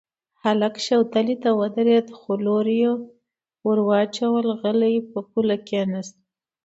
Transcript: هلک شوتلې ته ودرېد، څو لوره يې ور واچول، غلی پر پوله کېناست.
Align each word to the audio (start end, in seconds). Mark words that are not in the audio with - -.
هلک 0.43 0.75
شوتلې 0.87 1.35
ته 1.43 1.49
ودرېد، 1.59 2.05
څو 2.15 2.31
لوره 2.45 2.73
يې 2.81 2.91
ور 3.65 3.79
واچول، 3.87 4.45
غلی 4.61 4.95
پر 5.09 5.23
پوله 5.31 5.57
کېناست. 5.67 6.15